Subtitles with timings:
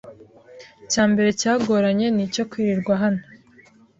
[0.83, 3.21] Icyambere cyagoranye ni icyo kwirirwa hano